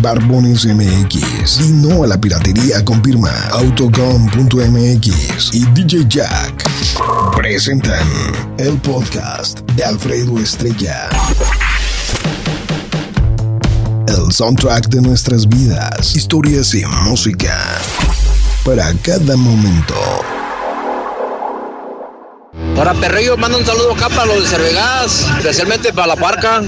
[0.00, 6.64] Barbones MX y no a la piratería confirma Autocom.mx y DJ Jack
[7.36, 8.08] presentan
[8.58, 11.08] el podcast de Alfredo Estrella.
[14.08, 17.56] El soundtrack de nuestras vidas, historias y música
[18.64, 19.94] para cada momento.
[22.76, 26.62] Ahora, perrillo, manda un saludo acá para los de Cervegas, especialmente para la parca.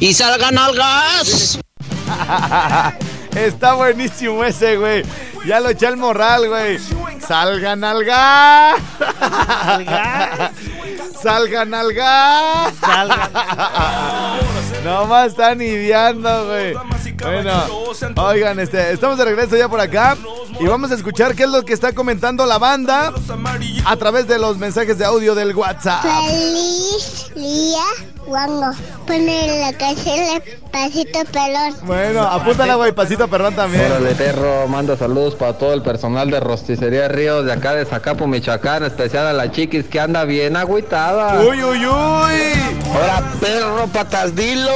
[0.00, 1.58] Y salgan algas.
[3.34, 5.04] Está buenísimo ese, güey.
[5.46, 6.78] Ya lo eché al morral, güey.
[7.20, 8.80] Salgan al gas.
[11.22, 12.74] Salgan al gas.
[14.84, 16.74] No más están ideando, güey.
[17.20, 20.16] Bueno, oigan, este, estamos de regreso ya por acá
[20.60, 23.12] y vamos a escuchar qué es lo que está comentando la banda
[23.84, 26.02] a través de los mensajes de audio del WhatsApp.
[26.02, 27.82] Feliz día,
[28.26, 28.70] Wango.
[29.06, 31.74] Pone la canción Pasito Pelón.
[31.84, 33.84] Bueno, apúntala, güey, pasito perrón también.
[33.86, 38.26] Órale, perro, mando saludos para todo el personal de Rosticería Ríos de acá de Zacapo,
[38.26, 41.40] Michoacán, especial a la chiquis que anda bien agüitada.
[41.40, 42.78] Uy, uy, uy.
[42.94, 44.70] Ahora, perro, patas, dilo.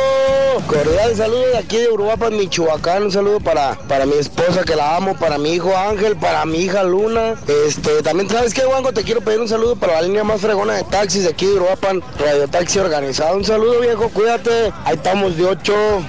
[0.66, 3.04] Cordial saludo de aquí de Uruapan, Michoacán.
[3.04, 6.58] Un saludo para, para mi esposa que la amo, para mi hijo Ángel, para mi
[6.58, 7.34] hija Luna.
[7.66, 8.92] Este, también, ¿sabes qué, Wango?
[8.92, 11.54] Te quiero pedir un saludo para la línea más fregona de taxis de aquí de
[11.54, 13.36] Uruapan, Radio Taxi Organizado.
[13.36, 14.72] Un saludo, viejo, cuídate.
[14.84, 15.44] Ahí estamos de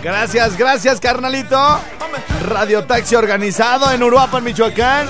[0.01, 1.79] Gracias, gracias, carnalito.
[2.47, 5.07] Radio Taxi organizado en Uruapan, Michoacán.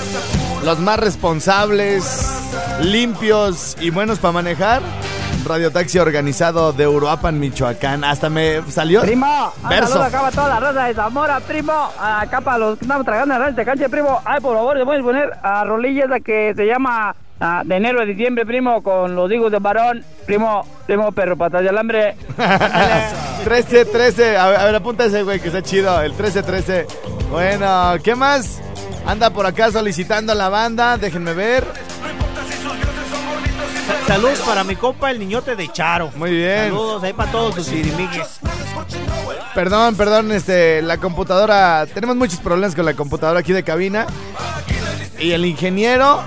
[0.64, 2.42] Los más responsables,
[2.82, 4.82] limpios y buenos para manejar.
[5.46, 8.04] Radio Taxi organizado de Uruapan, Michoacán.
[8.04, 9.02] Hasta me salió.
[9.02, 9.94] Primo, Verso.
[9.94, 11.74] saludos acá para toda la raza de Zamora, primo.
[12.00, 14.22] Acá para los que estamos tragando en de cancha, primo.
[14.24, 17.14] Ay, por favor, le voy a poner a rolilla esa que se llama
[17.44, 20.04] ah, de enero a diciembre, primo, con los higos de varón.
[20.26, 22.16] Primo, primo, perro, patas de alambre.
[23.44, 24.38] 13, 13.
[24.38, 26.02] A ver, a ver, apunta ese, güey, que está chido.
[26.02, 26.88] El 13, 13.
[27.30, 28.62] Bueno, ¿qué más?
[29.06, 30.98] Anda por acá solicitando a la banda.
[30.98, 31.66] Déjenme ver.
[34.08, 36.12] Saludos para mi compa el niñote de Charo.
[36.16, 36.70] Muy bien.
[36.70, 38.40] Saludos ahí para todos sus irimigues.
[39.54, 41.86] Perdón, perdón, este, la computadora.
[41.94, 44.08] Tenemos muchos problemas con la computadora aquí de cabina.
[45.24, 46.22] Y el ingeniero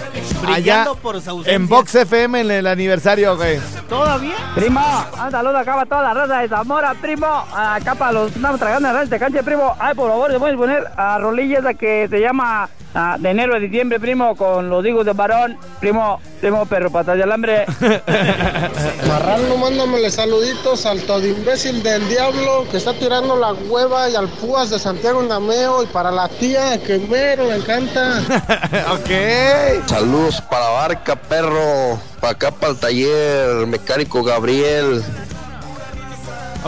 [0.47, 3.61] allá Brillando por en Vox FM en el aniversario, güey.
[3.91, 4.37] ¿Todavía?
[4.55, 4.81] Primo,
[5.23, 7.27] un saludo acá para toda la raza de Zamora, primo.
[7.55, 9.77] Acá para los estamos tragando la de cancha, primo.
[9.79, 13.31] Ay, por favor, le voy a poner a rolilla esa que se llama ah, de
[13.31, 15.59] enero a diciembre, primo, con los higos de varón.
[15.81, 17.67] Primo, primo, perro, patas de alambre.
[19.09, 24.29] Marrano, mándamele saluditos al todo imbécil del diablo que está tirando la hueva y al
[24.29, 28.21] púas de Santiago Nameo y para la tía que mero le encanta.
[28.93, 29.87] ok.
[29.87, 31.99] Saludos para Barca, perro.
[32.21, 35.03] Para acá, para el taller mecánico Gabriel.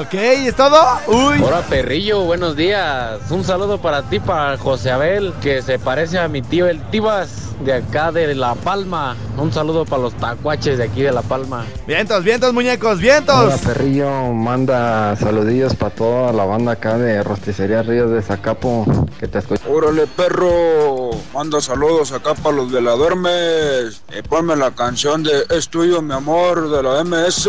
[0.00, 0.78] Ok, ¿es todo?
[1.08, 1.42] Uy.
[1.42, 3.18] Hola, perrillo, buenos días.
[3.30, 7.47] Un saludo para ti, para José Abel, que se parece a mi tío el Tibas
[7.64, 9.16] de acá de La Palma.
[9.36, 11.64] Un saludo para los tacuaches de aquí de La Palma.
[11.86, 13.60] Vientos, vientos, muñecos, Hola, vientos.
[13.60, 18.86] perrillo, manda saludillos para toda la banda acá de Rosticería Ríos de Zacapo,
[19.18, 19.62] que te escucha.
[19.68, 21.10] Órale, perro.
[21.34, 24.02] Manda saludos acá para los de la Duermes.
[24.16, 27.48] Y ponme la canción de Es tuyo, mi amor, de la MS.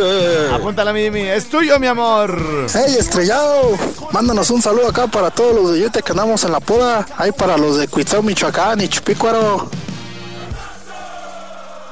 [0.53, 1.21] Apúntala, Mimi.
[1.21, 2.37] Es tuyo, mi amor.
[2.73, 3.71] ¡Hey, estrellado!
[4.11, 7.05] Mándanos un saludo acá para todos los de Yute que andamos en la poda.
[7.17, 9.69] Ahí para los de Cuitzao, Michoacán y Chupícuaro.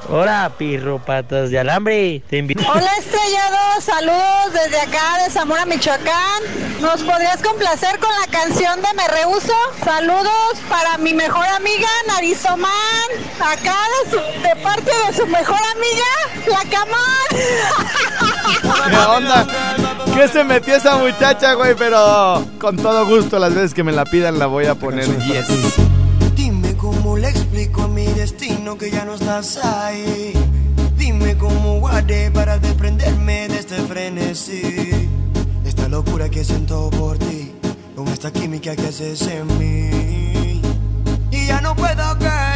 [0.09, 2.21] Hola, pirro patas de alambre.
[2.30, 2.63] Te invito.
[2.71, 6.44] Hola estrellados, saludos desde acá de Zamora, Michoacán.
[6.80, 9.54] ¿Nos podrías complacer con la canción de Me Rehuso?
[9.83, 12.71] Saludos para mi mejor amiga Narizomán,
[13.42, 13.75] acá
[14.06, 16.06] de, su- de parte de su mejor amiga,
[16.48, 17.27] la Camón.
[18.89, 19.45] ¿Qué onda?
[20.15, 21.75] ¿Qué se metió esa muchacha, güey?
[21.75, 25.48] Pero con todo gusto, las veces que me la pidan la voy a poner yes.
[28.75, 30.33] Que ya no estás ahí.
[30.97, 35.07] Dime cómo guardé para desprenderme de este frenesí.
[35.63, 37.53] Esta locura que siento por ti,
[37.95, 40.61] con esta química que haces en mí.
[41.31, 42.46] Y ya no puedo, girl,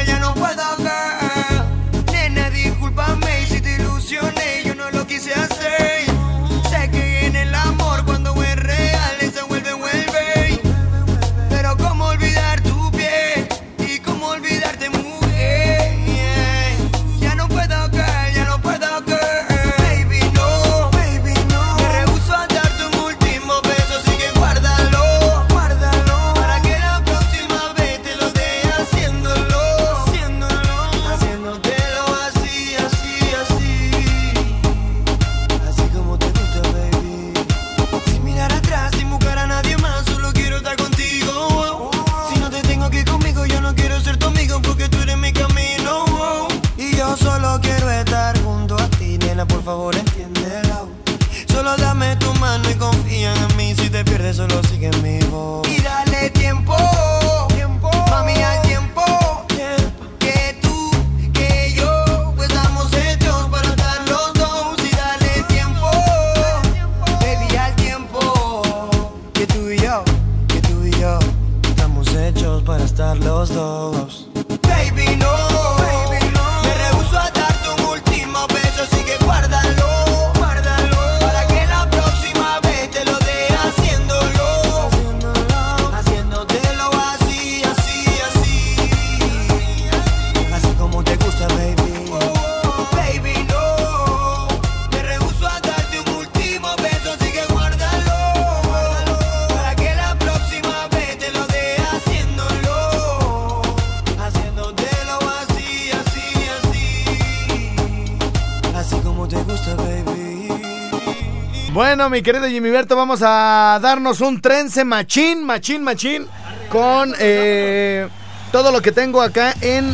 [112.01, 116.25] Bueno, mi querido Jimmy Berto, vamos a darnos un trense machín, machín, machín,
[116.67, 118.07] con eh,
[118.51, 119.93] todo lo que tengo acá en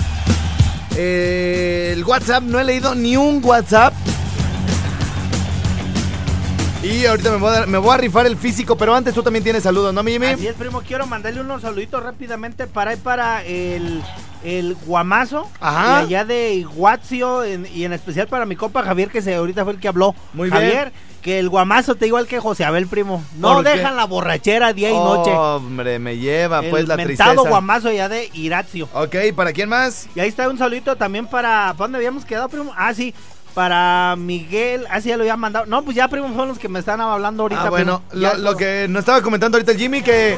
[0.96, 2.44] eh, el WhatsApp.
[2.44, 3.94] No he leído ni un WhatsApp.
[6.88, 9.22] Y ahorita me voy, a, dar- me voy a rifar el físico, pero antes tú
[9.24, 10.28] también tienes saludos, ¿no, mi Jimmy?
[10.28, 10.82] Así es, primo.
[10.82, 14.02] Quiero mandarle unos saluditos rápidamente para para el,
[14.44, 15.50] el Guamazo.
[15.60, 16.02] Ajá.
[16.02, 17.44] Y allá de Iguazio.
[17.44, 20.16] en- y en especial para mi compa Javier, que se, ahorita fue el que habló.
[20.34, 20.62] Muy bien.
[20.62, 20.92] Javier,
[21.22, 23.22] que el Guamazo te igual que José Abel, primo.
[23.38, 25.32] No dejan la borrachera día y noche.
[25.32, 27.34] Hombre, me lleva el pues la tristeza.
[27.50, 28.88] Guamazo allá de Irazio.
[28.94, 30.08] Ok, ¿para quién más?
[30.16, 31.74] Y ahí está un saludito también para.
[31.74, 32.72] ¿Para dónde habíamos quedado, primo?
[32.78, 33.14] Ah, sí.
[33.58, 34.86] Para Miguel.
[34.88, 35.66] Ah, sí, ya lo había mandado.
[35.66, 37.64] No, pues ya, primo, son los que me están hablando ahorita.
[37.64, 40.38] Ah, bueno, lo, lo que nos estaba comentando ahorita el Jimmy, que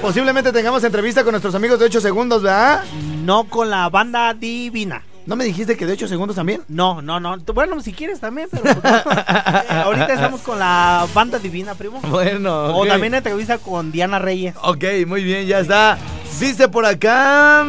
[0.00, 2.82] posiblemente tengamos entrevista con nuestros amigos de 8 segundos, ¿verdad?
[3.26, 5.02] No con la banda divina.
[5.26, 6.62] ¿No me dijiste que de 8 segundos también?
[6.66, 7.36] No, no, no.
[7.52, 8.76] Bueno, si quieres también, pero pues,
[9.68, 12.00] ahorita estamos con la banda divina, primo.
[12.08, 14.54] Bueno, O también entrevista con Diana Reyes.
[14.62, 15.98] Ok, muy bien, ya está.
[16.40, 17.66] Dice por acá.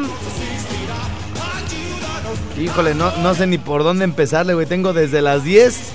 [2.59, 4.65] Híjole, no, no sé ni por dónde empezarle, güey.
[4.65, 5.91] Tengo desde las 10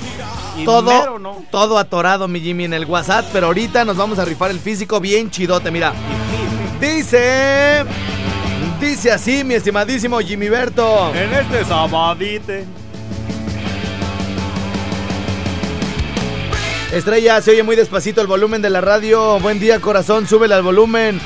[0.58, 1.18] Y todo,
[1.50, 3.26] todo atorado, mi Jimmy, en el WhatsApp.
[3.32, 5.92] Pero ahorita nos vamos a rifar el físico bien chidote, mira.
[6.80, 7.84] Dice.
[8.80, 11.12] Dice así, mi estimadísimo Jimmy Berto.
[11.14, 12.64] En este sabadite.
[16.92, 19.40] Estrella, se oye muy despacito el volumen de la radio.
[19.40, 21.20] Buen día, corazón, súbele al volumen.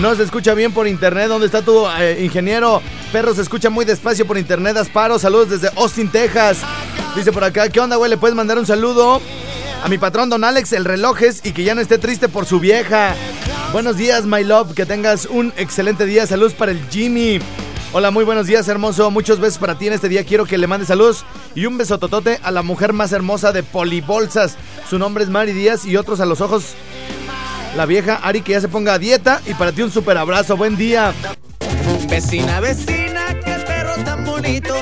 [0.00, 1.28] No se escucha bien por internet.
[1.28, 2.82] ¿Dónde está tu eh, ingeniero?
[3.12, 4.76] Perro se escucha muy despacio por internet.
[4.76, 6.58] Asparo, saludos desde Austin, Texas.
[7.14, 8.10] Dice por acá, ¿qué onda, güey?
[8.10, 9.22] ¿Le puedes mandar un saludo?
[9.82, 12.60] A mi patrón, don Alex, el relojes, y que ya no esté triste por su
[12.60, 13.14] vieja.
[13.72, 14.74] Buenos días, my love.
[14.74, 16.26] Que tengas un excelente día.
[16.26, 17.38] Saludos para el Jimmy.
[17.94, 19.10] Hola, muy buenos días, hermoso.
[19.10, 20.24] Muchos besos para ti en este día.
[20.24, 21.24] Quiero que le mandes saludos
[21.54, 24.56] y un beso totote a la mujer más hermosa de Polibolsas.
[24.90, 26.74] Su nombre es Mari Díaz y otros a los ojos.
[27.76, 30.56] La vieja Ari que ya se ponga a dieta y para ti un super abrazo.
[30.56, 31.12] Buen día.
[32.08, 34.74] Vecina, vecina, qué perro tan bonito.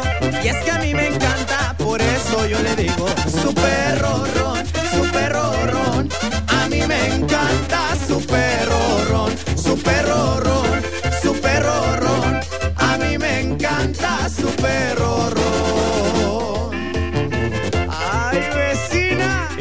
[0.43, 3.07] Y es que a mí me encanta, por eso yo le digo,
[3.43, 6.09] su perro ron, su perro ron.
[6.47, 7.84] A mí me encanta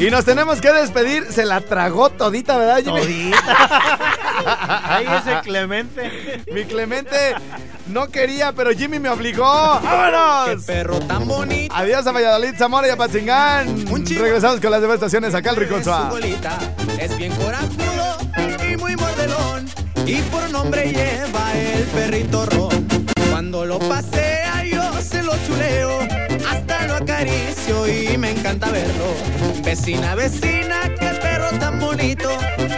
[0.04, 1.32] Y nos tenemos que despedir.
[1.32, 3.32] Se la tragó todita, ¿verdad, Jimmy?
[4.84, 6.42] Ay, ese Clemente.
[6.52, 7.16] Mi Clemente
[7.86, 9.44] no quería, pero Jimmy me obligó.
[9.82, 10.48] ¡Vámonos!
[10.50, 11.74] Qué perro tan bonito.
[11.74, 13.86] Adiós a Valladolid, Zamora y a Patzingán.
[14.04, 16.58] Regresamos con las demás estaciones acá al bolita
[17.00, 18.18] es bien corajudo
[18.70, 19.66] y muy mordelón.
[20.04, 22.86] Y por nombre lleva el perrito ron.
[23.30, 25.98] Cuando lo pasea yo se lo chuleo.
[26.46, 29.14] Hasta lo acaricio y me encanta verlo.
[29.62, 32.28] Vecina, vecina, qué perro tan bonito.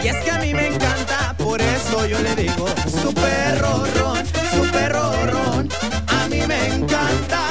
[0.01, 2.67] Y es que a mí me encanta, por eso yo le digo,
[3.01, 5.69] su perro ron, su perro ron.
[6.07, 7.46] A mí me encanta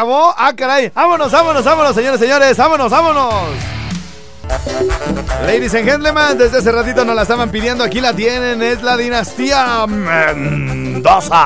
[0.00, 0.34] acabó?
[0.36, 0.90] ¡Ah, caray!
[0.94, 2.56] ¡Vámonos, vámonos, vámonos, señores, señores!
[2.56, 3.34] ¡Vámonos, vámonos!
[5.42, 7.84] Ladies and gentlemen, desde hace ratito nos la estaban pidiendo.
[7.84, 11.44] Aquí la tienen, es la dinastía Mendoza.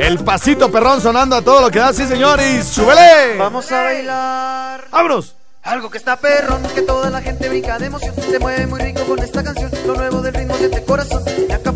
[0.00, 2.64] El pasito perrón sonando a todo lo que da, sí, señores.
[2.64, 3.36] ¡Súbele!
[3.38, 4.84] Vamos a bailar.
[4.92, 5.34] ¡Vámonos!
[5.64, 8.14] Algo que está perrón, que toda la gente brinca de emoción.
[8.14, 9.70] Se mueve muy rico con esta canción.
[9.86, 11.24] Lo nuevo del ritmo siente corazón.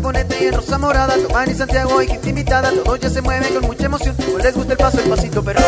[0.07, 2.71] Caponete y Rosa Morada, Tomán y Santiago hay gente invitada.
[2.71, 4.15] Todos ya se mueven con mucha emoción.
[4.15, 5.63] Pues les gusta el paso, el pasito perrón.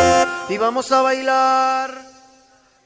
[0.48, 1.92] Y vamos a bailar.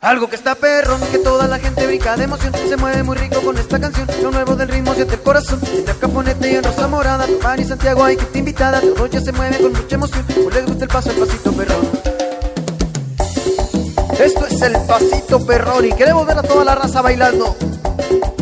[0.01, 2.53] Algo que está perrón, que toda la gente brinca de emoción.
[2.67, 4.07] Se mueve muy rico con esta canción.
[4.23, 5.59] Lo nuevo del ritmo siente el corazón.
[5.63, 8.81] En Caponete y Rosa Morada, Tomán y Santiago hay gente invitada.
[8.81, 10.25] Todos ya se mueven con mucha emoción.
[10.25, 11.89] Pues les gusta el paso, el pasito perrón.
[14.19, 17.55] Esto es el pasito perrón y queremos ver a toda la raza bailando.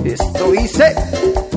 [0.06, 1.51] Esto dice.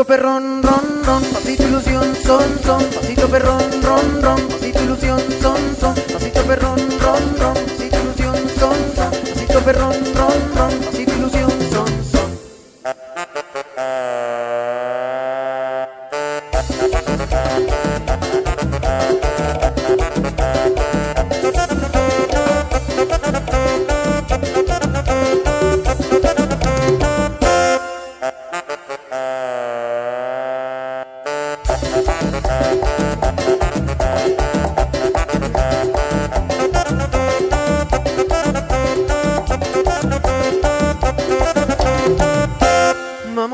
[0.00, 5.76] Pasito perrón, ron, ron, pasito ilusión, son, son, pasito perrón, ron, ron, pasito ilusión, son,
[5.78, 10.49] son, pasito perrón, ron, ron, pasito ilusión, son, son, pasito perrón, ron,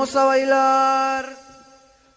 [0.06, 1.26] Vamos a bailar.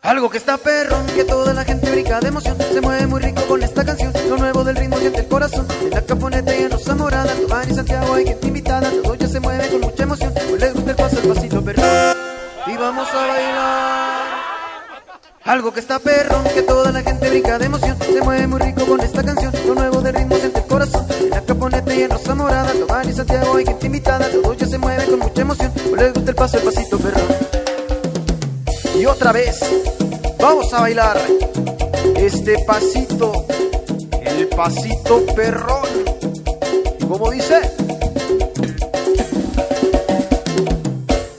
[0.03, 2.55] Algo que está perrón, que toda la gente brinca de emoción.
[2.71, 4.13] Se mueve muy rico con esta canción.
[4.29, 5.65] Lo nuevo del ritmo siente el corazón.
[5.81, 7.33] En la caponeta y en Rosa Morada,
[7.67, 8.91] y Santiago hay gente invitada.
[9.03, 10.31] Todo ya se mueve con mucha emoción.
[10.35, 11.83] Pues les gusta el paso, el pasito perrón.
[12.67, 14.27] Y vamos a bailar.
[15.45, 17.97] Algo que está perrón, que toda la gente brinca de emoción.
[17.97, 19.51] Se mueve muy rico con esta canción.
[19.65, 21.07] Lo nuevo del ritmo siente el corazón.
[21.21, 22.71] En la caponeta y en Rosa Morada,
[23.03, 24.29] y Santiago hay gente invitada.
[24.29, 25.73] Todo ya se mueve con mucha emoción.
[25.97, 27.48] Les gusta el paso, el pasito perrón.
[28.99, 29.61] Y otra vez,
[30.37, 31.17] vamos a bailar
[32.17, 33.45] este pasito,
[34.25, 35.87] el pasito perrón.
[37.07, 37.61] ¿Cómo dice?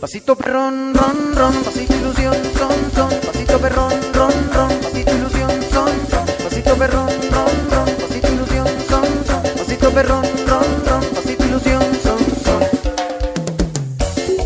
[0.01, 5.91] Pasito perrón, ron, ron, pasito ilusión, son, son, pasito perrón, ron, ron, pasito ilusión, son,
[6.11, 11.83] son, pasito perrón, ron, ron, pasito ilusión, son, son, pasito perrón, ron, ron, pasito ilusión,
[12.03, 12.63] son, son.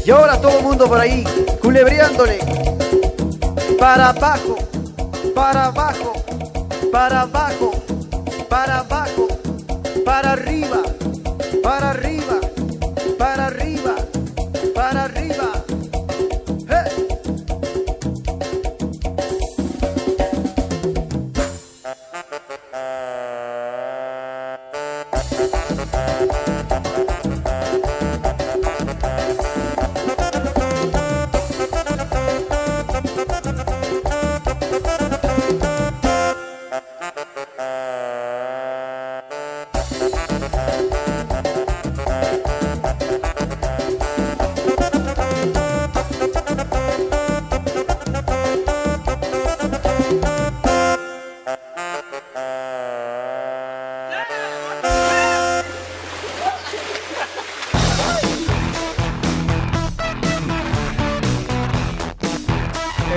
[0.05, 1.23] Y ahora todo el mundo por ahí,
[1.63, 2.41] culebreándole.
[3.79, 4.57] Para abajo,
[5.35, 6.13] para abajo,
[6.93, 7.71] para abajo,
[8.49, 9.29] para abajo,
[10.05, 10.83] para arriba,
[11.63, 12.41] para arriba,
[13.19, 13.95] para arriba,
[14.75, 15.44] para arriba.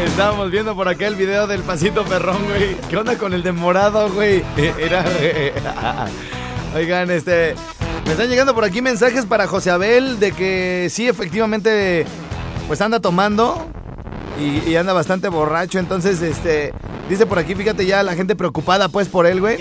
[0.07, 2.75] Estábamos viendo por acá el video del pasito perrón, güey.
[2.89, 4.43] ¿Qué onda con el de morado, güey?
[4.57, 5.05] Era.
[6.75, 7.55] Oigan, este.
[8.05, 12.05] Me están llegando por aquí mensajes para José Abel de que sí, efectivamente,
[12.67, 13.67] pues anda tomando
[14.39, 15.77] y, y anda bastante borracho.
[15.77, 16.73] Entonces, este.
[17.09, 19.57] Dice por aquí, fíjate ya, la gente preocupada, pues, por él, güey.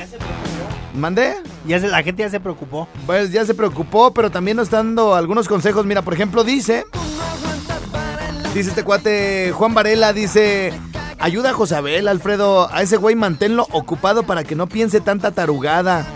[0.94, 1.36] ¿Mandé?
[1.66, 2.88] Ya se, la gente ya se preocupó.
[3.04, 5.84] Pues ya se preocupó, pero también nos está dando algunos consejos.
[5.84, 6.86] Mira, por ejemplo, dice.
[8.56, 10.72] Dice este cuate Juan Varela, dice.
[11.18, 12.72] Ayuda a Josabel, Alfredo.
[12.72, 16.06] A ese güey manténlo ocupado para que no piense tanta tarugada.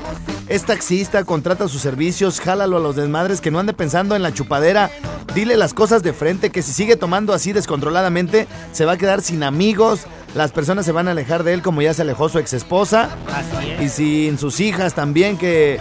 [0.48, 4.32] Es taxista, contrata sus servicios, jálalo a los desmadres que no ande pensando en la
[4.32, 4.90] chupadera.
[5.34, 9.20] Dile las cosas de frente, que si sigue tomando así descontroladamente, se va a quedar
[9.20, 10.06] sin amigos.
[10.34, 13.10] Las personas se van a alejar de él como ya se alejó su ex esposa.
[13.34, 13.82] Así es.
[13.82, 15.78] Y sin sus hijas también, que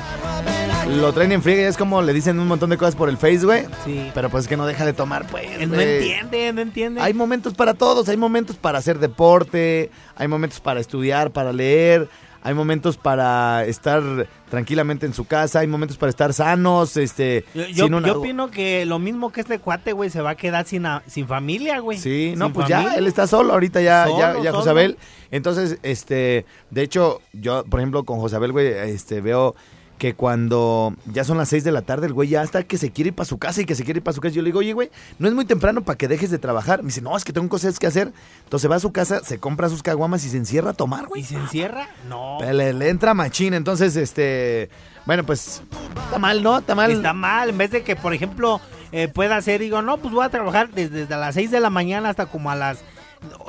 [0.97, 1.61] lo traen en friega.
[1.61, 3.65] y Es como le dicen un montón de cosas por el Face, güey.
[3.85, 4.09] Sí.
[4.13, 5.45] Pero pues que no deja de tomar, pues.
[5.59, 5.97] Él no güey.
[5.97, 7.01] entiende, no entiende.
[7.01, 12.09] Hay momentos para todos, hay momentos para hacer deporte, hay momentos para estudiar, para leer,
[12.41, 14.01] hay momentos para estar
[14.49, 18.19] tranquilamente en su casa, hay momentos para estar sanos, este, Yo, yo- sin una- yo
[18.19, 21.27] opino que lo mismo que este cuate, güey, se va a quedar sin, a- sin
[21.27, 21.97] familia, güey.
[21.97, 24.51] Sí, no, Sin pues ya, él está solo ahorita ya, ya, Solo, ya.
[24.53, 24.97] Josabel.
[25.31, 29.53] Entonces, este, de hecho, yo, por ejemplo, con Josabel, güey, este, veo
[29.99, 32.89] que cuando ya son las 6 de la tarde, el güey ya está que se
[32.89, 34.33] quiere ir para su casa y que se quiere ir para su casa.
[34.33, 34.89] Yo le digo, oye, güey,
[35.19, 36.81] no es muy temprano para que dejes de trabajar.
[36.81, 38.11] Me dice, no, es que tengo cosas que hacer.
[38.45, 41.21] Entonces va a su casa, se compra sus caguamas y se encierra a tomar, güey.
[41.21, 41.89] ¿Y se encierra?
[42.07, 42.39] No.
[42.41, 43.53] Le, le entra machín.
[43.53, 44.69] Entonces, este.
[45.05, 45.61] Bueno, pues.
[46.05, 46.59] Está mal, ¿no?
[46.59, 46.91] Está mal.
[46.91, 47.49] Está mal.
[47.49, 48.61] En vez de que, por ejemplo,
[48.93, 51.69] eh, pueda hacer, digo, no, pues voy a trabajar desde, desde las 6 de la
[51.69, 52.79] mañana hasta como a las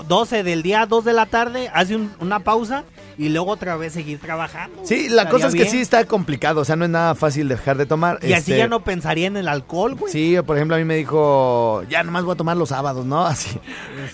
[0.09, 2.85] 12 del día, 2 de la tarde, hace un- una pausa
[3.17, 4.81] y luego otra vez seguir trabajando.
[4.85, 5.73] Sí, la cosa es que bien.
[5.73, 6.61] sí está complicado.
[6.63, 8.19] O sea, no es nada fácil dejar de tomar.
[8.23, 10.13] Y así Este, ya no pensaría en el alcohol, güey.
[10.13, 13.25] Sí, por ejemplo, a mí me dijo, ya nomás voy a tomar los sábados, ¿no?
[13.27, 13.59] Así.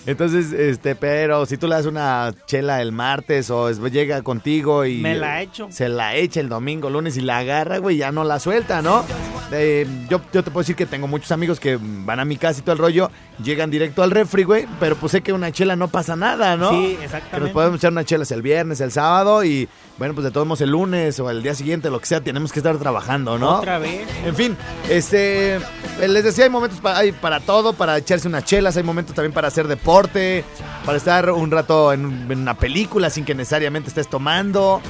[0.05, 4.85] Entonces, este, pero si tú le das una chela el martes o es- llega contigo
[4.85, 4.97] y...
[4.97, 5.67] Me la echo.
[5.71, 9.03] Se la echa el domingo, lunes y la agarra, güey, ya no la suelta, ¿no?
[9.51, 12.59] Eh, yo, yo te puedo decir que tengo muchos amigos que van a mi casa
[12.59, 13.09] y todo el rollo,
[13.41, 16.71] llegan directo al refri, güey, pero pues sé que una chela no pasa nada, ¿no?
[16.71, 17.39] Sí, Que exactamente.
[17.39, 20.59] nos podemos echar unas chelas el viernes, el sábado y, bueno, pues de todos modos
[20.59, 23.59] el lunes o el día siguiente, lo que sea, tenemos que estar trabajando, ¿no?
[23.59, 24.05] Otra vez.
[24.25, 24.57] En fin,
[24.89, 25.61] este, eh,
[26.09, 29.31] les decía, hay momentos para, hay para todo, para echarse unas chelas, hay momentos también
[29.31, 30.43] para hacer deporte,
[30.85, 34.81] para estar un rato en, un- en una película sin que necesariamente estés tomando.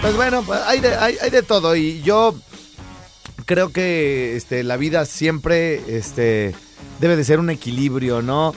[0.00, 2.34] Pues bueno, pues hay de, hay, hay de todo y yo
[3.46, 6.54] creo que este, la vida siempre este,
[7.00, 8.54] debe de ser un equilibrio, ¿no?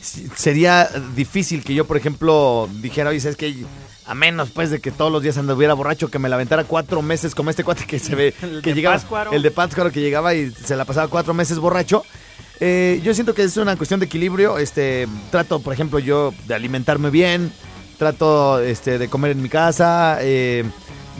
[0.00, 3.64] Sería difícil que yo, por ejemplo, dijera, oye, es que
[4.04, 7.02] a menos pues de que todos los días anduviera borracho, que me la aventara cuatro
[7.02, 10.00] meses como este cuate que se ve, El que de llegaba, el de Pátzcuaro que
[10.00, 12.02] llegaba y se la pasaba cuatro meses borracho.
[12.58, 14.58] Eh, yo siento que es una cuestión de equilibrio.
[14.58, 17.52] Este, trato, por ejemplo, yo de alimentarme bien,
[17.98, 20.64] trato este, de comer en mi casa, eh,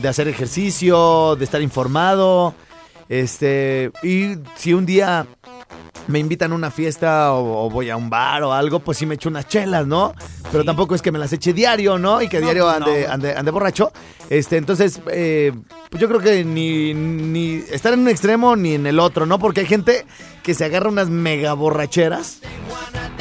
[0.01, 2.53] de hacer ejercicio, de estar informado.
[3.09, 5.25] Este, y si un día
[6.07, 9.05] me invitan a una fiesta o, o voy a un bar o algo, pues sí
[9.05, 10.13] me echo unas chelas, ¿no?
[10.51, 12.21] Pero tampoco es que me las eche diario, ¿no?
[12.21, 12.85] Y que No, diario pues no.
[12.87, 13.91] ande, ande, ande borracho.
[14.29, 15.53] Este, entonces, eh,
[15.89, 19.39] pues yo creo que ni, ni estar en un extremo ni en el otro, ¿no?
[19.39, 20.05] Porque hay gente
[20.43, 22.39] que se agarra unas mega borracheras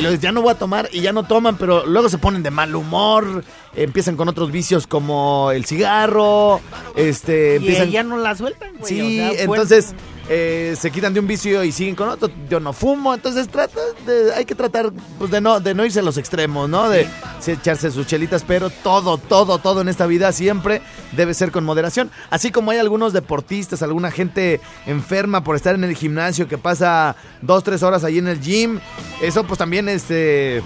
[0.03, 2.43] y luego ya no voy a tomar y ya no toman, pero luego se ponen
[2.43, 3.45] de mal humor,
[3.77, 6.61] empiezan con otros vicios como el cigarro,
[6.97, 7.91] este, Y empiezan...
[7.91, 8.89] ya no la sueltan, güey.
[8.89, 9.95] Sí, o sea, entonces
[10.29, 12.31] eh, se quitan de un vicio y siguen con otro.
[12.49, 15.99] Yo no fumo, entonces trata de, hay que tratar pues, de, no, de no irse
[16.01, 16.89] a los extremos, ¿no?
[16.89, 17.07] De
[17.41, 20.83] sí, echarse sus chelitas, pero todo, todo, todo en esta vida siempre
[21.13, 22.11] debe ser con moderación.
[22.31, 27.17] Así como hay algunos deportistas, alguna gente enferma por estar en el gimnasio que pasa
[27.41, 28.81] dos, tres horas ahí en el gym.
[29.21, 30.63] Eso pues también este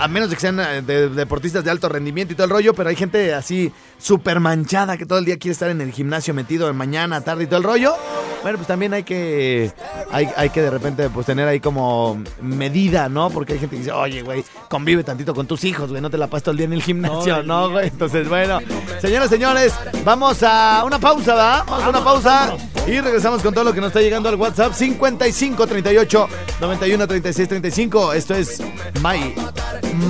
[0.00, 2.72] a menos de que sean eh, de- deportistas de alto rendimiento y todo el rollo,
[2.72, 6.32] pero hay gente así súper manchada que todo el día quiere estar en el gimnasio
[6.34, 7.94] metido en mañana, tarde y todo el rollo.
[8.42, 9.72] Bueno, pues también hay que
[10.10, 13.30] hay, hay que de repente pues tener ahí como medida, ¿no?
[13.30, 16.18] Porque hay gente que dice, oye, güey, convive tantito con tus hijos, güey, no te
[16.18, 17.88] la pasas todo el día en el gimnasio, ¿no, güey?
[17.88, 18.58] Entonces, bueno,
[19.00, 19.74] señoras, señores,
[20.04, 21.64] vamos a una pausa, ¿va?
[21.64, 24.72] Vamos a una pausa y regresamos con todo lo que nos está llegando al WhatsApp
[24.72, 26.28] 55 38
[26.60, 28.12] 91 36 35.
[28.14, 28.60] Esto es
[29.02, 29.34] My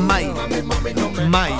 [0.06, 0.32] My
[1.28, 1.50] My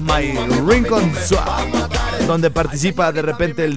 [0.00, 3.76] My Rincon Swap donde participa de repente el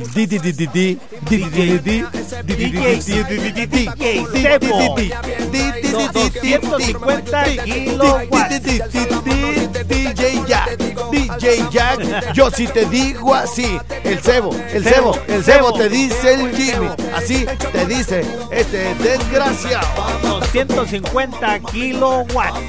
[9.87, 10.77] DJ Jack,
[11.11, 16.33] DJ Jack, yo sí te digo así, el cebo, el cebo, el cebo te dice
[16.33, 19.87] el Jimmy, así te dice este desgraciado.
[20.21, 22.59] 250 kilowatts.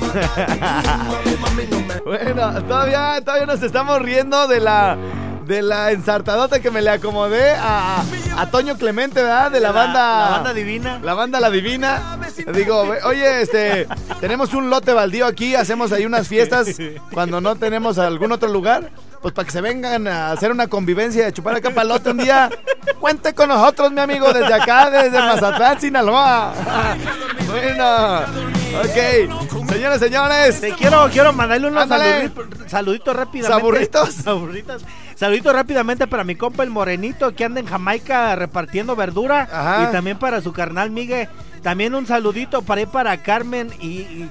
[2.05, 4.97] Bueno, todavía, todavía nos estamos riendo de la
[5.47, 8.03] de la ensartadota que me le acomodé a,
[8.37, 9.51] a Toño Clemente, ¿verdad?
[9.51, 10.25] De la, banda.
[10.25, 11.01] La banda divina.
[11.03, 12.19] La banda La Divina.
[12.53, 13.87] Digo, oye, este,
[14.21, 16.69] tenemos un lote baldío aquí, hacemos ahí unas fiestas
[17.13, 18.91] cuando no tenemos algún otro lugar.
[19.23, 22.51] Pues para que se vengan a hacer una convivencia, a chupar acá palote un día.
[23.01, 26.53] Cuente con nosotros, mi amigo, desde acá, desde Mazatlán, Sinaloa.
[27.47, 28.19] Bueno,
[28.81, 29.71] ok.
[29.71, 30.61] Señores, señores.
[30.61, 33.59] Te quiero, quiero mandarle unos saluditos, saluditos rápidamente.
[33.59, 34.15] ¿Saburritos?
[34.15, 34.83] Saburritos.
[35.15, 39.49] Saluditos rápidamente para mi compa el Morenito que anda en Jamaica repartiendo verdura.
[39.51, 39.87] Ajá.
[39.89, 41.29] Y también para su carnal Miguel.
[41.63, 44.31] También un saludito para ir para Carmen y, y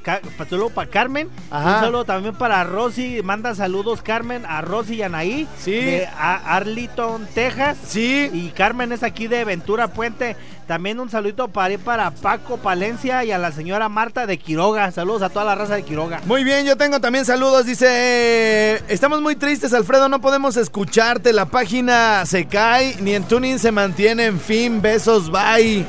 [0.75, 1.29] para Carmen.
[1.49, 1.75] Ajá.
[1.77, 3.21] Un saludo también para Rosy.
[3.23, 5.47] Manda saludos Carmen a Rosy y Anaí.
[5.57, 5.71] Sí.
[5.71, 7.77] De a- Arlington, Texas.
[7.87, 8.29] Sí.
[8.31, 10.35] Y Carmen es aquí de Ventura Puente.
[10.67, 14.91] También un saludito para para Paco Palencia y a la señora Marta de Quiroga.
[14.91, 16.21] Saludos a toda la raza de Quiroga.
[16.25, 17.65] Muy bien, yo tengo también saludos.
[17.65, 21.33] Dice, eh, estamos muy tristes, Alfredo, no podemos escucharte.
[21.33, 24.25] La página se cae, ni en tuning se mantiene.
[24.25, 25.85] En fin, besos, bye.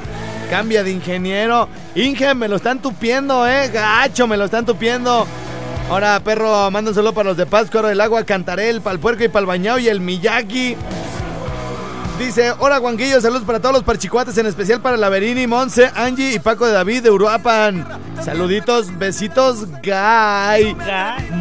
[0.51, 1.69] Cambia de ingeniero.
[1.95, 3.71] Inge, me lo están tupiendo, eh.
[3.73, 5.27] Gacho, me lo están tupiendo.
[5.91, 9.41] Ahora, perro, saludo para los de Pátzcuaro, el agua Cantarel, para el puerco y para
[9.41, 10.77] el bañado y el Miyagi.
[12.19, 16.39] Dice, hola Juanquillo, saludos para todos los parchicuates, en especial para Laverini, Monse, Angie y
[16.39, 17.87] Paco de David de Uruapan.
[18.25, 20.77] Saluditos, besitos, Guy.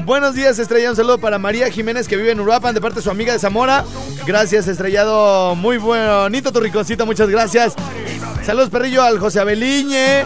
[0.04, 0.90] Buenos días, Estrella.
[0.90, 3.40] Un saludo para María Jiménez que vive en Uruapan de parte de su amiga de
[3.40, 3.86] Zamora.
[4.26, 5.56] Gracias, Estrellado.
[5.56, 7.76] Muy bonito tu ricocito, muchas gracias.
[8.44, 10.26] Saludos, perrillo, al José Abeliñe,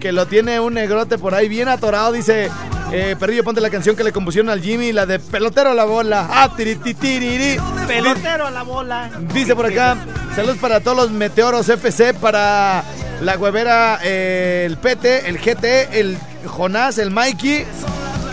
[0.00, 2.12] que lo tiene un negrote por ahí bien atorado.
[2.12, 2.50] Dice,
[2.92, 5.84] eh, perrillo, ponte la canción que le compusieron al Jimmy, la de pelotero a la
[5.84, 6.26] bola.
[6.30, 7.58] Ah, tirititiriri.
[7.86, 9.10] Pelotero a la bola.
[9.34, 9.96] Dice por acá,
[10.34, 12.82] saludos para todos los meteoros FC, para
[13.20, 17.66] la huevera, eh, el PT, el GT, el Jonás, el Mikey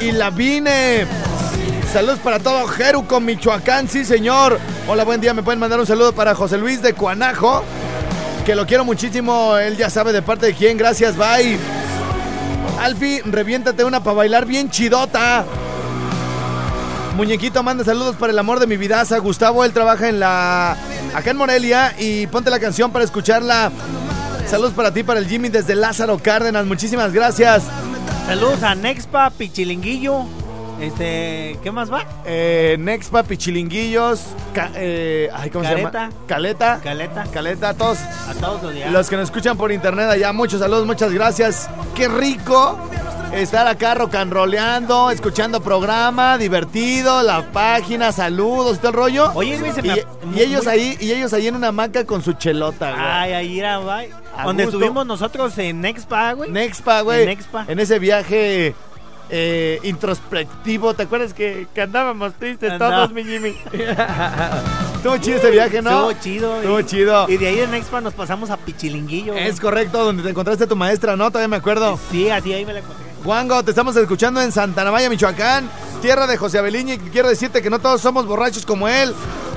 [0.02, 1.06] y la Vine.
[1.92, 4.60] Saludos para todo Jeruco, Michoacán, sí señor.
[4.88, 7.64] Hola, buen día, me pueden mandar un saludo para José Luis de Cuanajo,
[8.46, 11.58] que lo quiero muchísimo, él ya sabe de parte de quién, gracias, bye.
[12.80, 15.46] Alfi, reviéntate una para bailar bien chidota.
[17.16, 19.18] Muñequito manda saludos para el amor de mi vidaza.
[19.20, 20.76] Gustavo, él trabaja en la.
[21.14, 21.96] acá en Morelia.
[21.98, 23.72] Y ponte la canción para escucharla.
[24.48, 26.66] Saludos para ti, para el Jimmy desde Lázaro Cárdenas.
[26.66, 27.64] Muchísimas gracias.
[28.28, 30.26] Saludos a Nexpa, Pichilinguillo.
[30.82, 32.04] Este, ¿qué más va?
[32.26, 34.22] Eh, Nexpa, Pichilinguillos.
[34.54, 35.92] ca- eh, ay, ¿cómo se Caleta.
[36.04, 36.14] llama?
[36.28, 36.80] Caleta.
[36.84, 37.24] Caleta.
[37.32, 37.98] Caleta, a todos.
[38.00, 38.92] A todos los días.
[38.92, 41.70] Los que nos escuchan por internet allá, muchos saludos, muchas gracias.
[41.96, 42.78] Qué rico
[43.34, 49.32] estar acá rocanroleando, escuchando programa, divertido, la página, saludos, todo el rollo.
[49.34, 51.70] Oye, güey, se y, me- y muy- ellos muy- ahí, y ellos ahí en una
[51.70, 53.04] hamaca con su chelota, güey.
[53.06, 54.10] Ay, ahí era, güey.
[54.44, 56.52] Donde estuvimos nosotros en Nexpa, güey.
[56.52, 57.22] Nexpa, güey.
[57.22, 57.66] En Nexpa.
[57.68, 58.76] En ese viaje
[59.30, 60.94] eh, introspectivo.
[60.94, 63.56] ¿Te acuerdas que, que andábamos tristes Andaba- todos, mi Jimmy?
[64.98, 66.10] Estuvo chido ese viaje, ¿no?
[66.10, 66.56] Estuvo chido.
[66.58, 67.26] Estuvo y- chido.
[67.30, 69.34] Y de ahí de Nexpa nos pasamos a Pichilinguillo.
[69.34, 69.48] güey.
[69.48, 71.30] Es correcto, donde te encontraste a tu maestra, ¿no?
[71.30, 72.00] Todavía me acuerdo.
[72.12, 73.06] Sí, así ahí me la encontré.
[73.24, 75.68] Juango, te estamos escuchando en Santa Maya, Michoacán,
[76.02, 79.14] tierra de José Abeliño, y quiero decirte que no todos somos borrachos como él.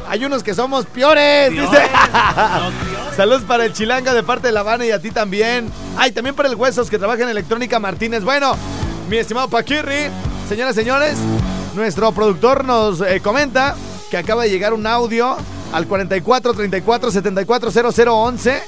[0.08, 1.82] Hay unos que somos Piores, dice.
[3.16, 5.70] Saludos para el Chilanga de parte de La Habana y a ti también.
[5.98, 8.22] Ay, también para el Huesos que trabaja en Electrónica Martínez.
[8.24, 8.56] Bueno,
[9.08, 10.10] mi estimado Paquirri,
[10.48, 11.18] señoras y señores,
[11.74, 13.74] nuestro productor nos eh, comenta
[14.10, 15.36] que acaba de llegar un audio
[15.72, 18.62] al 44 34 74 0011.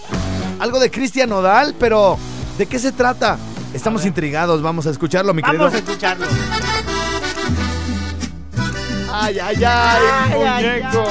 [0.58, 2.18] Algo de Cristian Nodal, pero
[2.58, 3.38] ¿de qué se trata?
[3.74, 5.92] Estamos intrigados, vamos a escucharlo, mi Vamos a querido.
[5.92, 6.26] escucharlo.
[9.12, 11.04] Ay, ay, ay, Ay, ay, muñeco.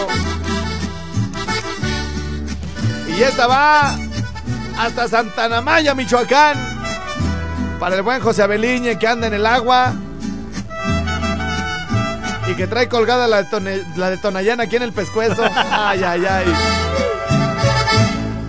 [3.18, 3.96] Y esta va
[4.78, 6.79] hasta Santana Maya, Michoacán.
[7.80, 9.94] Para el buen José Abeliñe que anda en el agua.
[12.52, 15.44] Y que trae colgada la de, la de Tonayán aquí en el pescuezo.
[15.72, 16.46] Ay, ay, ay.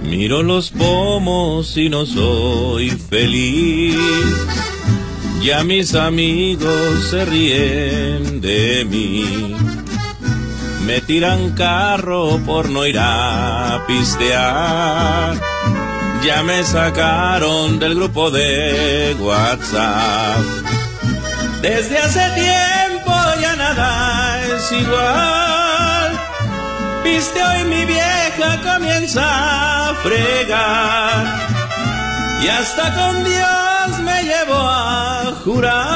[0.03, 3.97] Miro los pomos y no soy feliz.
[5.43, 9.57] Ya mis amigos se ríen de mí.
[10.85, 15.60] Me tiran carro por no ir a pistear.
[16.23, 20.39] Ya me sacaron del grupo de WhatsApp.
[21.63, 26.21] Desde hace tiempo ya nada es igual.
[27.05, 29.23] Viste hoy mi vieja comienza
[29.89, 31.25] a fregar.
[32.43, 35.90] Y hasta con Dios me llevo a jurar.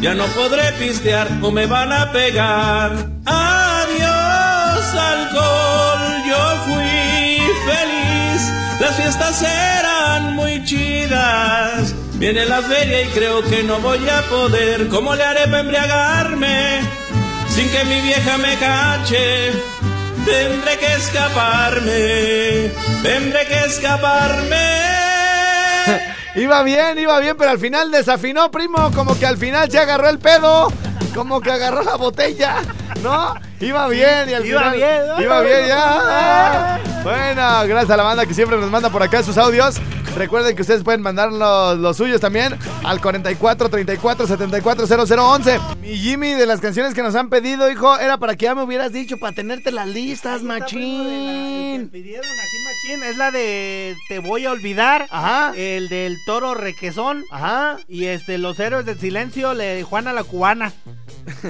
[0.00, 2.92] Ya no podré pistear o me van a pegar.
[3.26, 8.42] Adiós alcohol, yo fui feliz.
[8.80, 11.94] Las fiestas eran muy chidas.
[12.14, 14.88] Viene la feria y creo que no voy a poder.
[14.88, 16.80] ¿Cómo le haré para embriagarme?
[17.48, 19.52] Sin que mi vieja me cache.
[20.24, 22.72] Tendré que escaparme.
[23.02, 24.87] Tendré que escaparme.
[26.38, 28.90] Iba bien, iba bien, pero al final desafinó, primo.
[28.94, 30.68] Como que al final se agarró el pedo.
[31.14, 32.56] Como que agarró la botella.
[33.02, 33.34] ¿No?
[33.60, 34.76] Iba bien y al Iba final.
[34.76, 35.02] bien.
[35.18, 36.80] Iba bien, ya.
[37.02, 39.76] Bueno, gracias a la banda que siempre nos manda por acá sus audios.
[40.16, 45.60] Recuerden que ustedes pueden mandar los, los suyos también al 44 34 74 0011.
[45.80, 48.62] Mi Jimmy, de las canciones que nos han pedido, hijo, era para que ya me
[48.62, 51.88] hubieras dicho, para tenerte las listas, machín.
[51.92, 55.06] Pidieron así machín, es la de Te voy a olvidar.
[55.10, 55.52] Ajá.
[55.56, 57.24] El del toro requesón.
[57.30, 57.76] Ajá.
[57.88, 60.72] Y este, los héroes del silencio, le Juana la cubana.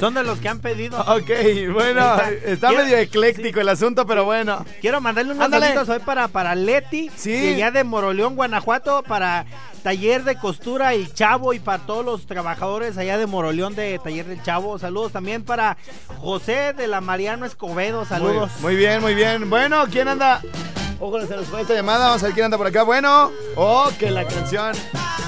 [0.00, 0.98] Son de los que han pedido.
[1.08, 1.30] Ok,
[1.72, 4.64] bueno, está Quiero- medio ecléctico el asunto, pero bueno.
[4.80, 7.30] Quiero mandarle unos Saludos hoy para, para Leti, Sí.
[7.32, 9.46] de allá de Moroleón, Guanajuato, para
[9.82, 14.26] Taller de Costura El Chavo y para todos los trabajadores allá de Moroleón de Taller
[14.26, 14.78] del Chavo.
[14.78, 15.76] Saludos también para
[16.18, 18.04] José de la Mariano Escobedo.
[18.04, 18.50] Saludos.
[18.60, 19.48] Muy, muy bien, muy bien.
[19.48, 20.40] Bueno, ¿quién anda?
[21.00, 22.06] Ojo, se nos fue esta llamada.
[22.06, 22.82] Vamos a ver quién anda por acá.
[22.82, 24.72] Bueno, oh, que la canción.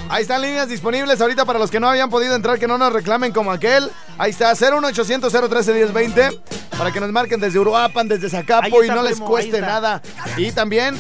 [0.09, 2.93] Ahí están líneas disponibles ahorita para los que no habían podido entrar, que no nos
[2.93, 3.91] reclamen como aquel.
[4.19, 6.41] Ahí está, 01800 013 1020
[6.81, 10.01] para que nos marquen desde Uruapan, desde Zacapo y no les primo, cueste nada.
[10.39, 10.97] Y también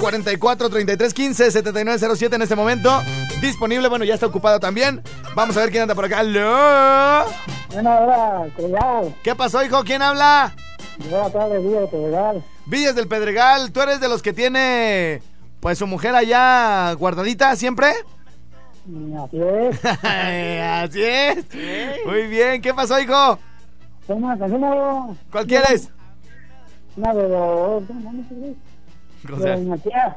[0.00, 3.02] 44 33 15 79 07 en este momento.
[3.42, 5.02] Disponible, bueno, ya está ocupado también.
[5.34, 6.20] Vamos a ver quién anda por acá.
[6.20, 7.26] ¡Aló!
[7.70, 9.14] Bueno, ahora, colgado.
[9.22, 9.84] ¿Qué pasó, hijo?
[9.84, 10.54] ¿Quién habla?
[11.10, 12.44] Yo acá de Villa de Pedregal.
[12.70, 15.20] Villas del Pedregal, ¿tú eres de los que tiene
[15.58, 17.88] pues su mujer allá guardadita siempre?
[19.24, 19.84] Así es.
[20.04, 21.44] Así es.
[22.06, 23.38] Muy bien, ¿qué pasó, hijo?
[24.06, 25.90] ¿Cuál quieres?
[26.96, 27.88] Una de los...
[27.88, 27.94] De
[29.48, 30.16] la dinastía.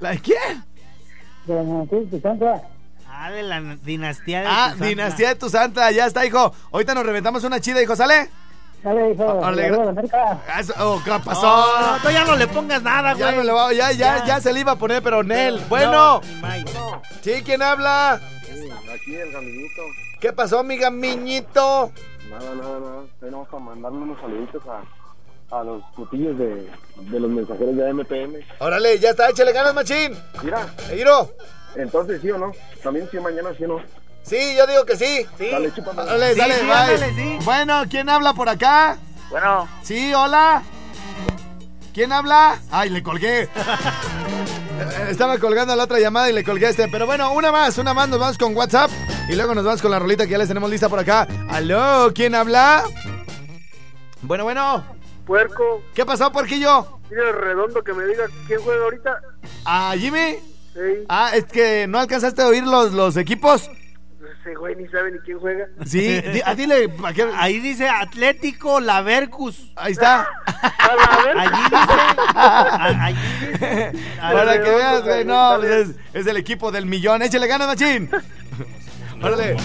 [0.00, 0.64] ¿La de quién?
[1.46, 2.62] De la dinastía de Santa.
[3.08, 4.86] Ah, de la dinastía de Ah, tu santa.
[4.86, 6.52] Dinastía de tu Santa, ya está, hijo.
[6.72, 8.28] Ahorita nos reventamos una chida, hijo, ¿sale?
[8.84, 11.42] Ah, oh, ¿Qué pasó?
[11.46, 13.24] No, no, tú ya no le pongas nada, güey.
[13.24, 15.58] ya, no le va- ya, ya, ya se le iba a poner, pero Nel.
[15.68, 16.20] Bueno,
[17.22, 18.20] sí, ¿quién habla?
[18.94, 19.82] Aquí el caminito.
[20.20, 21.90] ¿Qué pasó, mi gamiñito?
[22.30, 23.02] Nada, nada, nada.
[23.22, 27.92] Ahí vamos a mandarle unos saluditos a, a los putillos de, de los mensajeros de
[27.92, 28.34] MPM.
[28.60, 30.16] Órale, ya está, échale ganas, machín.
[30.42, 30.66] Mira.
[30.90, 31.30] Giro.
[31.76, 32.52] Entonces, ¿sí o no?
[32.82, 33.80] También sí, mañana sí o no.
[34.26, 35.26] Sí, yo digo que sí.
[35.38, 35.50] Sí.
[35.50, 36.04] Dale, chúpame.
[36.04, 36.72] Dale, Sí, dale, sí, bye.
[36.74, 37.38] ándale, sí.
[37.44, 38.98] Bueno, ¿quién habla por acá?
[39.30, 39.68] Bueno.
[39.82, 40.62] Sí, hola.
[41.94, 42.58] ¿Quién habla?
[42.70, 43.48] Ay, le colgué.
[45.08, 46.88] Estaba colgando la otra llamada y le colgué este.
[46.88, 48.08] Pero bueno, una más, una más.
[48.08, 48.90] Nos vamos con WhatsApp.
[49.28, 51.26] Y luego nos vamos con la rolita que ya les tenemos lista por acá.
[51.48, 52.12] ¿Aló?
[52.14, 52.84] ¿Quién habla?
[54.22, 54.84] Bueno, bueno.
[55.24, 55.82] Puerco.
[55.94, 56.98] ¿Qué pasó, puerquillo?
[57.10, 59.20] Mira el redondo que me diga quién juega ahorita.
[59.64, 60.36] ¿A Jimmy?
[60.74, 61.04] Sí.
[61.08, 63.70] Ah, es que no alcanzaste a oír los, los equipos.
[64.46, 65.66] Ese güey ni sabe ni quién juega.
[65.84, 66.88] Sí, di- ah, dile.
[67.36, 69.72] Ahí dice Atlético Lavercus.
[69.74, 70.24] Ahí está.
[71.36, 71.76] Allí dice.
[72.36, 73.92] a- allí dice.
[74.20, 77.22] Para que veas, güey, no, pues es, es el equipo del millón.
[77.22, 78.08] Échale ganas, machín.
[79.20, 79.56] Órale.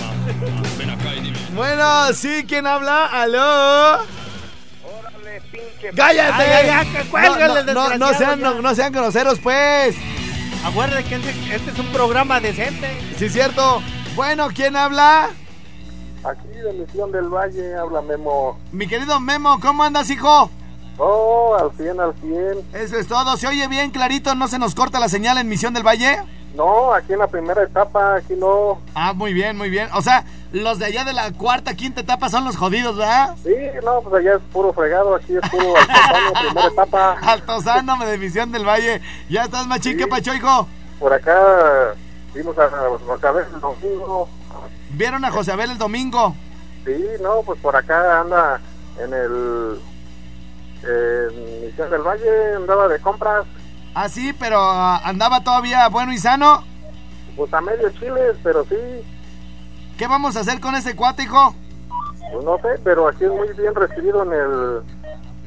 [1.53, 3.05] Bueno, sí, ¿quién habla?
[3.05, 4.03] ¿Aló?
[5.95, 6.43] ¡Cállate!
[6.43, 8.45] Ay, ay, ay, cuélgale, no, no, no, no desgraciado, sean, ya.
[8.49, 9.95] no, no sean groseros, pues.
[10.65, 12.89] Acuérdate que este, este es un programa decente.
[13.17, 13.81] Sí, cierto.
[14.15, 15.29] Bueno, ¿quién habla?
[16.23, 18.59] Aquí de Misión del Valle habla Memo.
[18.71, 20.49] Mi querido Memo, ¿cómo andas, hijo?
[20.97, 22.69] Oh, al 100, al 100.
[22.73, 23.37] Eso es todo.
[23.37, 24.35] ¿Se oye bien clarito?
[24.35, 26.19] ¿No se nos corta la señal en Misión del Valle?
[26.53, 28.81] No, aquí en la primera etapa, aquí no.
[28.93, 29.87] Ah, muy bien, muy bien.
[29.93, 33.35] O sea, los de allá de la cuarta, quinta etapa son los jodidos, ¿verdad?
[33.41, 37.17] Sí, no, pues allá es puro fregado, aquí es puro altozano, primera etapa.
[37.21, 39.01] Altozano de Misión del Valle.
[39.29, 40.67] Ya estás, machín, ¿qué pacho, hijo?
[40.99, 41.95] Por acá
[42.33, 44.29] vimos a, a ver el domingo.
[44.91, 46.35] ¿Vieron a José Abel el domingo?
[46.85, 48.59] Sí, no, pues por acá anda
[48.99, 49.79] en el.
[50.83, 53.45] En Misión del Valle, andaba de compras,
[53.93, 56.63] Ah, sí, pero ah, andaba todavía bueno y sano.
[57.35, 58.75] pues a medio chiles, pero sí,
[59.97, 61.53] ¿Qué vamos a hacer con ese cuate, hijo?
[62.31, 64.81] pues no sé, pero aquí es muy bien recibido en el.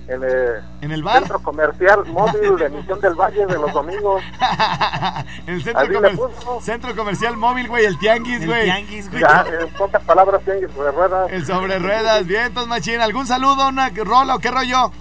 [0.06, 1.20] En el, ¿En el bar?
[1.20, 4.22] centro comercial móvil de Misión del Valle de los domingos.
[5.46, 6.18] El centro, comer-
[6.60, 8.64] centro comercial móvil, güey, el tianguis, El güey.
[8.64, 9.22] tianguis, güey.
[9.22, 11.32] Ya, en pocas palabras, tianguis de ruedas.
[11.32, 13.00] El sobre ruedas, bien, entonces, machín.
[13.00, 14.92] ¿Algún saludo, una rola o qué rollo?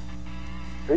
[0.88, 0.94] Sí,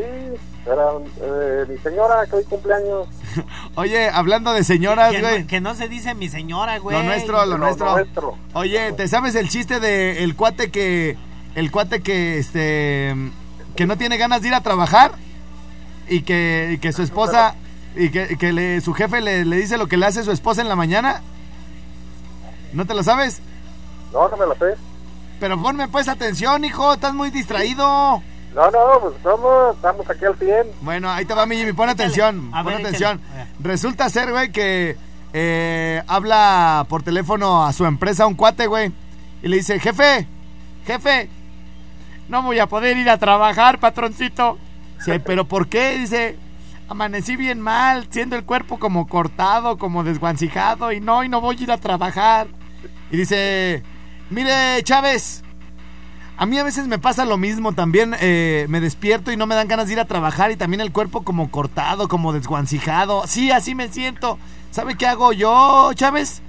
[0.66, 0.84] era
[1.22, 3.08] eh, mi señora que hoy cumpleaños.
[3.76, 5.42] Oye, hablando de señoras, güey.
[5.42, 6.96] no, que no se dice mi señora, güey.
[6.96, 7.92] Lo nuestro, lo Lo nuestro.
[7.92, 8.38] nuestro.
[8.52, 11.16] Oye, ¿te sabes el chiste de el cuate que
[11.56, 13.14] el cuate que este
[13.76, 15.12] que no tiene ganas de ir a trabajar
[16.08, 17.54] y que, y que su esposa
[17.94, 20.60] y que, que le, su jefe le, le dice lo que le hace su esposa
[20.62, 21.22] en la mañana?
[22.72, 23.40] ¿No te lo sabes?
[24.12, 24.74] No, no me lo sé.
[25.40, 28.22] Pero ponme pues atención, hijo, estás muy distraído.
[28.54, 30.66] No, no, pues estamos, estamos aquí al 100.
[30.80, 33.20] Bueno, ahí te va mi Jimmy, pon atención, A pon ver, atención.
[33.22, 33.50] échale.
[33.60, 34.96] Resulta ser, güey, que
[35.34, 38.92] eh, habla por teléfono a su empresa un cuate, güey,
[39.42, 40.26] y le dice, jefe,
[40.86, 41.28] jefe,
[42.28, 44.58] no voy a poder ir a trabajar, patroncito.
[44.98, 45.98] Dice, pero ¿por qué?
[45.98, 46.36] Dice,
[46.88, 51.56] amanecí bien mal, siendo el cuerpo como cortado, como desguancijado, y no, y no voy
[51.58, 52.46] a ir a trabajar.
[53.10, 53.82] Y dice,
[54.30, 55.42] mire, Chávez,
[56.38, 59.54] a mí a veces me pasa lo mismo, también eh, me despierto y no me
[59.54, 63.22] dan ganas de ir a trabajar y también el cuerpo como cortado, como desguancijado.
[63.26, 64.38] Sí, así me siento.
[64.70, 66.42] ¿Sabe qué hago yo, Chávez?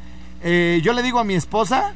[0.44, 1.94] Eh, yo le digo a mi esposa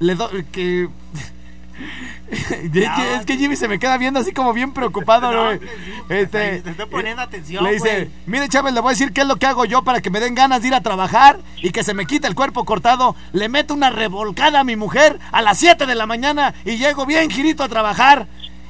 [0.00, 0.88] le do- que
[2.32, 5.60] es que Jimmy se me queda viendo así como bien preocupado, güey.
[6.08, 9.26] Este, te estoy poniendo atención, Le dice, mire Chávez, le voy a decir qué es
[9.26, 11.84] lo que hago yo para que me den ganas de ir a trabajar y que
[11.84, 13.14] se me quite el cuerpo cortado.
[13.32, 17.06] Le meto una revolcada a mi mujer a las 7 de la mañana y llego
[17.06, 18.26] bien girito a trabajar.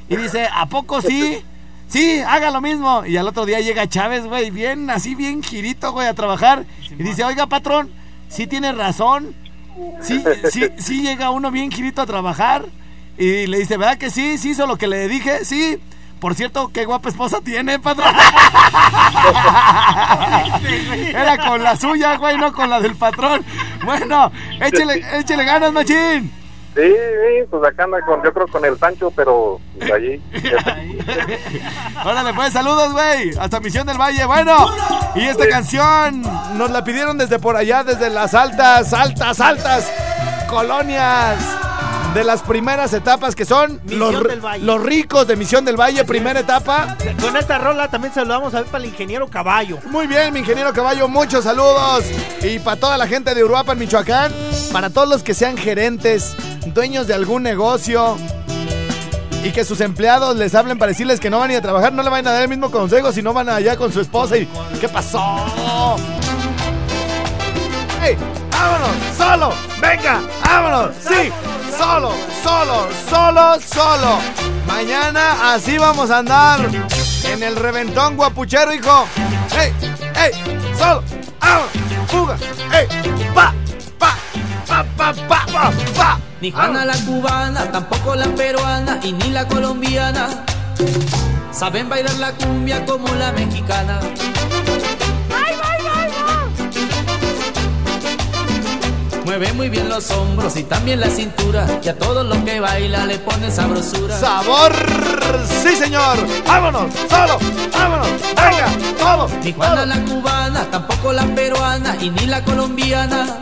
[0.09, 1.42] Y dice, ¿a poco sí?
[1.88, 3.05] Sí, haga lo mismo.
[3.07, 6.64] Y al otro día llega Chávez, güey, bien, así bien girito, güey, a trabajar.
[6.90, 7.90] Y dice, oiga, patrón,
[8.29, 9.35] sí tiene razón.
[10.01, 12.64] Sí, sí, sí llega uno bien girito a trabajar.
[13.18, 14.38] Y le dice, ¿verdad que sí?
[14.38, 15.81] Sí hizo lo que le dije, sí.
[16.20, 18.14] Por cierto, qué guapa esposa tiene, patrón.
[21.09, 23.44] Era con la suya, güey, no con la del patrón.
[23.85, 26.33] Bueno, échele, échele ganas, machín.
[26.77, 30.22] Sí, sí, pues acá anda con, yo creo con el Sancho, pero pues allí.
[32.05, 33.37] Órale, pues saludos, güey.
[33.38, 34.25] Hasta Misión del Valle.
[34.25, 34.57] Bueno,
[35.16, 36.22] y esta canción
[36.57, 39.92] nos la pidieron desde por allá, desde las altas, altas, altas
[40.48, 41.37] colonias
[42.14, 44.14] de las primeras etapas que son los,
[44.61, 46.96] los, ricos de Misión del Valle, primera etapa.
[47.20, 49.79] Con esta rola también saludamos a ver para el ingeniero Caballo.
[49.87, 52.05] Muy bien, mi ingeniero Caballo, muchos saludos.
[52.42, 54.33] Y para toda la gente de Uruapan, Michoacán,
[54.72, 58.16] para todos los que sean gerentes, dueños de algún negocio
[59.42, 61.92] y que sus empleados les hablen para decirles que no van a ir a trabajar,
[61.92, 64.37] no le van a dar el mismo consejo si no van allá con su esposa
[64.37, 64.48] y
[64.81, 65.96] ¿qué pasó?
[68.03, 68.16] ¡Ey!
[68.51, 68.90] ¡Vámonos!
[69.16, 69.55] ¡Solo!
[69.81, 70.20] ¡Venga!
[70.44, 70.90] ¡Vámonos!
[71.01, 71.51] ¡Sí!
[71.78, 72.12] ¡Solo!
[72.42, 72.88] ¡Solo!
[73.08, 73.61] ¡Solo!
[73.61, 74.18] ¡Solo!
[74.66, 76.61] Mañana así vamos a andar
[77.24, 79.06] en el reventón guapuchero, hijo.
[79.58, 79.72] ¡Ey!
[80.14, 80.32] ¡Ey!
[80.76, 81.02] ¡Solo!
[81.40, 81.70] ¡Vámonos!
[82.08, 82.37] ¡Fuga!
[82.72, 82.87] ¡Ey!
[83.35, 83.54] ¡Pa!
[83.98, 84.16] ¡Pa!
[84.66, 84.85] ¡Pa!
[84.96, 85.14] ¡Pa!
[85.28, 85.46] ¡Pa!
[85.46, 85.72] ¡Pa!
[85.96, 86.18] ¡Pa!
[86.40, 90.28] Ni Juana la cubana, tampoco la peruana y ni la colombiana.
[91.52, 94.00] Saben bailar la cumbia como la mexicana.
[99.24, 101.66] Mueve muy bien los hombros y también la cintura.
[101.82, 104.18] Y a todo lo que baila le pone sabrosura.
[104.18, 104.72] ¡Sabor!
[105.62, 106.18] ¡Sí, señor!
[106.46, 106.92] ¡Vámonos!
[107.08, 107.38] ¡Solo!
[107.72, 108.08] ¡Vámonos!
[108.37, 108.68] ¡Venga!
[108.98, 109.28] ¡Todo!
[109.42, 113.38] Ni Juana la cubana, tampoco la peruana y ni la colombiana.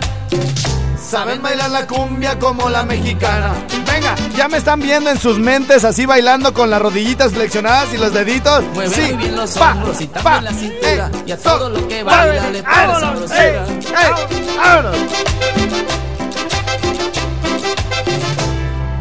[1.01, 3.53] Saben bailar la cumbia como la mexicana.
[3.93, 7.99] Venga, ya me están viendo en sus mentes así bailando con las rodillitas flexionadas y
[7.99, 8.65] los deditos.
[8.75, 9.01] Mueve sí.
[9.03, 11.11] muy bien los hombros y también la cintura.
[11.27, 12.59] y a todo lo que baila le.
[12.59, 13.57] ¡Ey!
[13.87, 14.57] ¡Ey!
[14.57, 14.97] ¡Vámonos!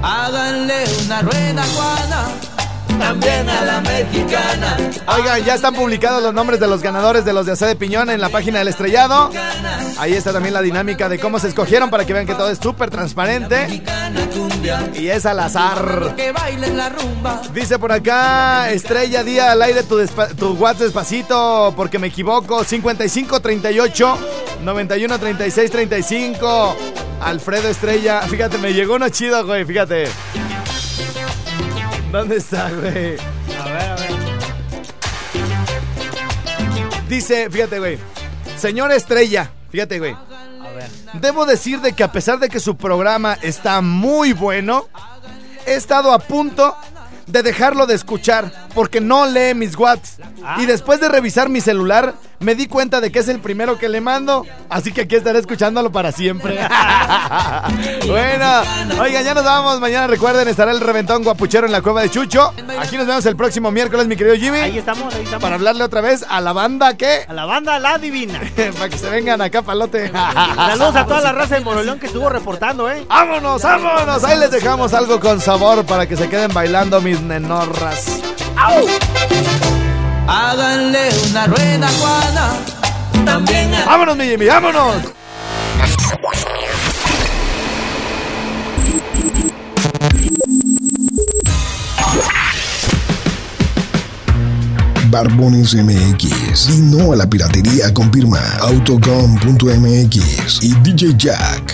[0.02, 2.28] Háganle una rueda Juana,
[3.00, 4.78] también a la mexicana.
[5.08, 8.10] Oigan, ya están publicados los nombres de los ganadores de los de AC de Piñón
[8.10, 9.32] en la página del estrellado.
[9.98, 12.60] Ahí está también la dinámica de cómo se escogieron para que vean que todo es
[12.60, 13.82] súper transparente.
[14.94, 16.16] Y es al azar.
[17.54, 19.98] Dice por acá, Estrella, día al aire tu,
[20.38, 22.64] tu WhatsApp despacito, porque me equivoco.
[22.64, 24.18] 5538
[24.64, 26.76] 91 36 35.
[27.22, 30.08] Alfredo Estrella, fíjate, me llegó uno chido, güey, fíjate.
[32.12, 33.18] ¿Dónde está, güey?
[33.60, 34.10] A ver, a ver.
[37.08, 38.00] Dice, fíjate, güey.
[38.58, 40.14] Señor Estrella, fíjate, güey.
[40.14, 40.90] A ver.
[41.22, 44.88] Debo decir de que a pesar de que su programa está muy bueno,
[45.68, 46.76] he estado a punto
[47.28, 50.18] de dejarlo de escuchar porque no lee mis whats.
[50.58, 53.90] Y después de revisar mi celular, me di cuenta de que es el primero que
[53.90, 54.46] le mando.
[54.70, 56.56] Así que aquí estaré escuchándolo para siempre.
[58.08, 58.62] bueno,
[59.02, 59.80] oigan, ya nos vamos.
[59.80, 62.54] Mañana recuerden, estará el reventón guapuchero en la cueva de Chucho.
[62.80, 64.60] Aquí nos vemos el próximo miércoles, mi querido Jimmy.
[64.60, 65.42] Ahí estamos, ahí estamos.
[65.42, 67.26] Para hablarle otra vez a la banda que.
[67.28, 68.40] A la banda La Divina.
[68.78, 70.12] para que se vengan acá, palote.
[70.56, 73.06] Saludos a toda la raza de Moroleón que estuvo reportando, ¿eh?
[73.08, 74.24] ¡Vámonos, vámonos!
[74.24, 78.20] Ahí les dejamos algo con sabor para que se queden bailando mis nenorras.
[80.28, 82.52] Háganle una rueda Juana,
[83.26, 84.46] también a ¡Vámonos, mi Jimmy!
[84.48, 84.96] ¡Vámonos!
[95.10, 96.70] Barbones MX.
[96.70, 101.74] Y no a la piratería con firma Autocom.mx y DJ Jack.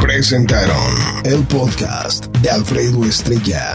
[0.00, 0.94] Presentaron
[1.24, 3.74] el podcast de Alfredo Estrella.